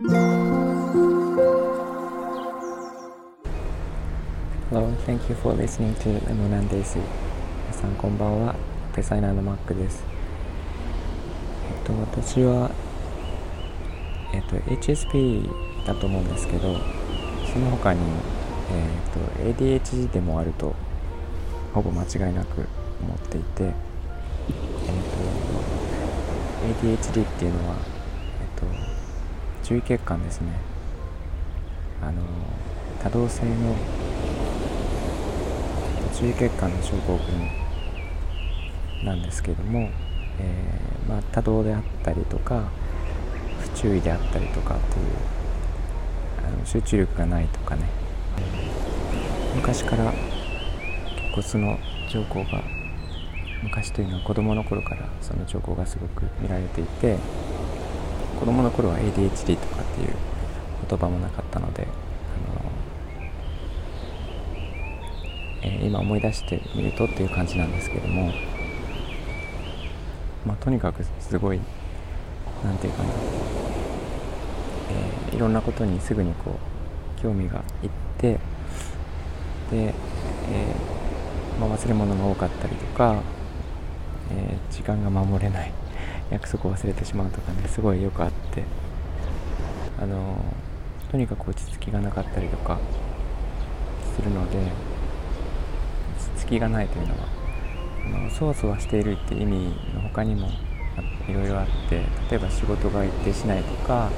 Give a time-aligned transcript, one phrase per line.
[0.00, 0.14] Hello,
[5.04, 7.00] thank you for listening to Lemon Daisy.
[7.66, 8.54] 皆さんこんばんは。
[8.94, 10.04] デザイナーのマックです。
[11.68, 12.70] えっと、私は、
[14.32, 15.50] えっと、HSP
[15.84, 16.76] だと思うんですけど、
[17.52, 18.00] その他に、
[18.70, 20.76] えっと、ADHD でもあると、
[21.74, 22.68] ほぼ間違いなく
[23.02, 23.72] 思っていて、えっ
[26.80, 27.74] と、ADHD っていうのは、
[28.40, 28.97] えっと、
[29.68, 30.52] 注意欠陥ですね。
[32.00, 32.22] あの、
[33.02, 33.76] 多動性の
[36.18, 39.90] 注意欠陥の症候群なんですけども、
[40.40, 42.70] えー、まあ、多動であったりとか
[43.60, 45.06] 不注意であったりとかっていう
[46.46, 47.82] あの集中力がないとかね
[49.54, 51.78] 昔から結構その
[52.08, 52.62] 兆候が
[53.62, 57.18] 昔というのは子供の頃からその兆候がすごく見られていて
[58.38, 60.14] 子供の頃は ADHD とかっていう
[60.88, 62.70] 言葉もなかったのであの
[65.60, 68.32] えー、今思い出してみるとっていう感じなんですけども、
[70.46, 71.60] まあ、とにかくすごい
[72.64, 73.08] 何て言うかな、
[75.28, 76.58] えー、いろんなことにすぐにこ
[77.18, 78.38] う興味がいって
[79.70, 79.92] で、
[80.50, 83.20] えー、まあ、忘れ物が多かったりとか、
[84.30, 85.72] え時間が守れない
[86.30, 88.64] 約束を忘れてしまうとかねすごいよくあって。
[90.00, 90.36] あの
[91.10, 92.78] とにかく落ち着きがなかったりとか
[94.14, 94.58] するので
[96.36, 97.28] 隙がないというのは
[98.06, 100.48] あのそわそわしているって意味の他にも
[101.28, 104.10] いろいろあって例えば仕事が一定しないとか、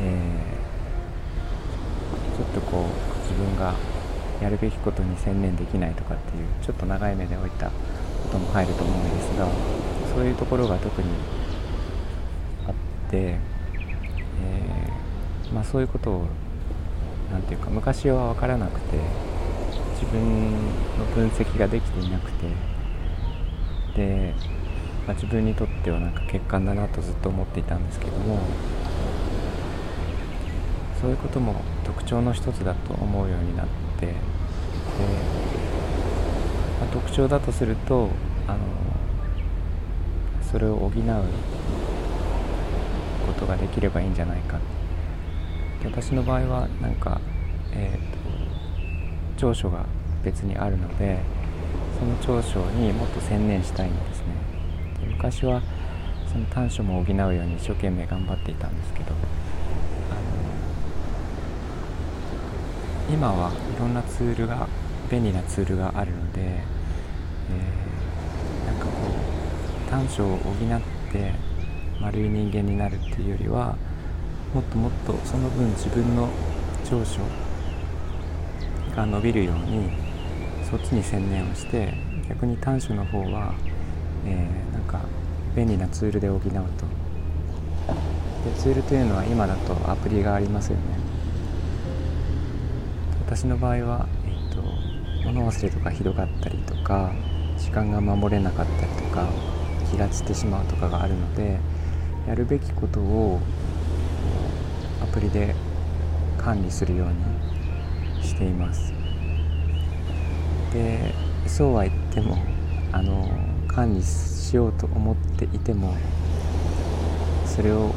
[0.00, 2.84] えー、ちょっとこう
[3.22, 3.74] 自分が
[4.42, 7.72] やるべきことに専念できないとかっていうちょっと長い目で置いたこ
[8.32, 9.79] とも入ると思うんですが
[10.14, 11.08] そういうところが特に
[12.66, 12.74] あっ
[13.10, 16.26] て、えー、まあ、そういうことを
[17.30, 18.98] 何て言うか昔は分からなくて
[19.94, 20.50] 自分
[20.98, 22.46] の分析ができていなくて
[23.96, 24.34] で、
[25.06, 28.40] まあ、自分にとってはなんか欠陥だなとずっと思っていたんですけども
[31.00, 33.66] そういうことも特徴の一つだと思うようになっ
[33.98, 34.12] てで、
[36.80, 38.10] まあ、特徴だとすると
[38.46, 38.58] あの
[40.50, 40.90] それを補う
[43.26, 44.58] ことができればいいんじゃないか
[45.82, 47.20] で私の場合はなんか、
[47.72, 48.20] えーと
[49.40, 49.86] 長所が
[50.22, 51.18] 別にあるので
[51.98, 54.26] その長所にもっと専念したいんですね。
[55.08, 55.62] 昔は
[56.30, 59.12] その短所も補うように一生懸命頑張っていたんですけど
[63.10, 64.68] 今はいろんなツールが
[65.10, 66.62] 便利なツールがあるので、えー、
[69.90, 70.80] 短所を補っ
[71.12, 71.32] て
[72.00, 73.76] 丸い人間になるっていうよりは
[74.54, 76.28] もっともっとその分自分の
[76.88, 77.20] 長所
[78.94, 79.90] が伸びるように
[80.70, 81.92] そっちに専念をして
[82.28, 83.54] 逆に短所の方は、
[84.24, 85.00] えー、なんか
[85.56, 86.50] 便利なツールで補うと。
[88.44, 90.82] でツールというのは今だとアプリがありますよね。
[93.26, 94.62] 私の場合は、えーと、
[95.26, 97.12] 物忘れとかひどかったりとか
[97.58, 99.28] 時間が守れなかったりとか
[99.90, 101.58] 気が散ってしまうとかがあるので
[102.28, 103.40] やるべきことを
[105.02, 105.54] アプリで
[106.38, 108.92] 管理するようにしています。
[110.72, 111.12] で
[111.46, 112.38] そうは言っても
[112.92, 113.28] あの
[113.66, 115.96] 管理しようと思っていても
[117.44, 117.92] それを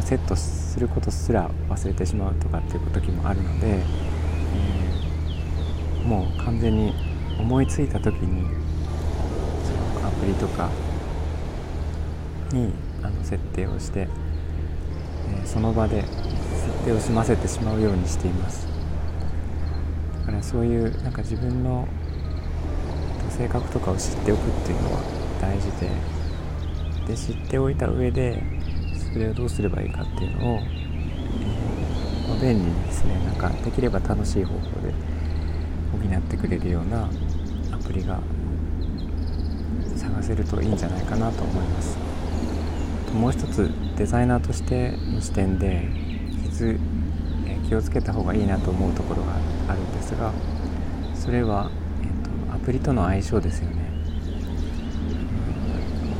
[0.00, 6.94] セットすることすら忘れてしまうとかっていう時もあるので、えー、もう完全に
[7.38, 8.46] 思いついた時に
[9.64, 10.70] そのアプリとか
[12.52, 14.08] にあの設定をして、
[15.28, 18.66] えー、その場で設定を済ませてしまうようにしています。
[20.20, 21.88] だからそういうなんか自分の
[23.30, 25.00] 性格とかを知っておくっていうのは
[25.40, 25.90] 大事で
[27.06, 28.42] で知っておいた上で
[29.12, 34.94] それをどうすればいいかっていうのを、えー、まあ、便利にですねなんかできれば楽しい方法で
[35.92, 37.08] 補ってくれるような
[37.72, 38.20] アプリが
[39.96, 42.11] 探せるといいんじゃないかなと思います
[43.14, 45.88] もう一つデザイナーとしての視点で
[47.68, 49.32] 気をつけた方がいいなと思うところが
[49.68, 50.32] あるんですが
[51.14, 51.70] それは
[52.02, 53.82] えっと、アプリとの相性ですよね。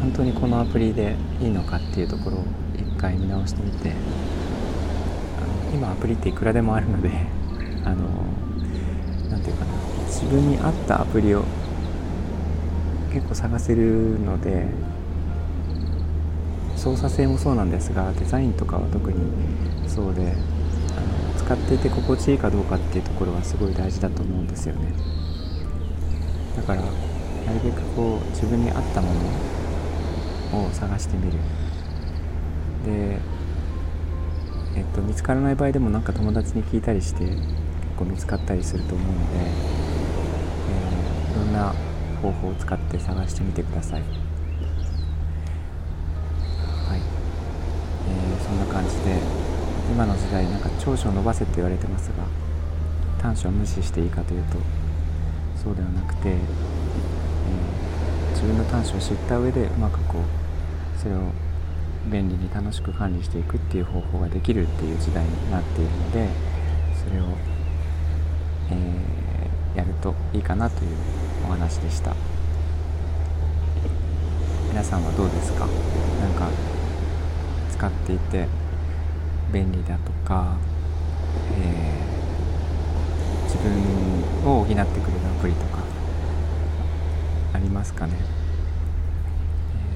[0.00, 2.44] 本当にこのアプリでいいのかっていうところを
[2.74, 3.92] 一回見直してみてあ
[5.70, 7.10] の今アプリっていくらでもあるので
[7.84, 7.96] あの
[9.30, 9.72] 何て言うかな
[10.06, 11.44] 自分に合ったアプリを
[13.12, 14.68] 結構探せるので
[16.80, 19.18] 操作性もそうなんですがデザインとかは特に
[19.86, 20.32] そうで
[20.96, 21.00] あ
[21.34, 24.94] の使っていて心地いいかどうかっていうところはすごい大事だと思うんですよね。
[26.56, 29.12] だからなるべくこう自分に合ったも
[30.52, 31.38] のを探してみる。
[32.86, 33.18] で
[34.74, 37.36] えっと見つからない場合でもなんか友達に聞いたりして結
[37.98, 39.38] 構見つかったりすると思うので、
[40.70, 41.74] えー、いろんな
[42.22, 44.00] 方法を使って探してみてください。
[44.00, 44.29] はい、
[48.90, 49.16] じで
[49.92, 52.24] 今の時代なんか長所を伸ばせって言われてますが
[53.20, 54.58] 短所を無視していいかというと
[55.62, 56.36] そうではなくて、えー、
[58.30, 60.22] 自分の短所を知った上でうまくこう
[61.00, 61.18] それを
[62.10, 66.28] 便利に楽しく管理していくっていう方法ができるっていう時代になっているので
[67.04, 67.24] それを、
[68.70, 70.90] えー、やるといいかなという
[71.46, 72.14] お話でした。
[74.70, 75.66] 皆さんはどうですか？
[75.66, 76.48] なんか
[77.72, 78.46] 使っていて
[79.52, 80.56] 便利だとか、
[81.52, 84.86] えー、自分を補ってくれる
[85.38, 85.82] アプリとか
[87.52, 88.14] ありますかね、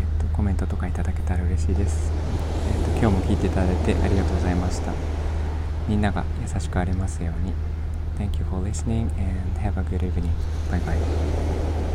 [0.00, 2.12] えーと、コメントとかいただけたら嬉しいです、
[2.72, 4.92] えーと、と今日も聞いていただいてありがとうございました
[5.88, 7.52] みんなが優しくありますように
[8.18, 10.34] Thank you for listening and have a good evening.
[10.68, 11.87] Bye bye.